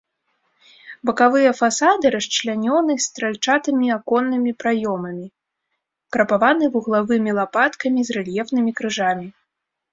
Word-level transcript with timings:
Бакавыя 1.09 1.51
фасады 1.59 2.05
расчлянёны 2.15 2.93
стральчатымі 3.07 3.87
аконнымі 3.97 4.51
праёмамі, 4.65 5.27
крапаваны 6.17 6.65
вуглавымі 6.79 7.31
лапаткамі 7.43 8.01
з 8.11 8.21
рэльефнымі 8.21 8.71
крыжамі. 8.81 9.27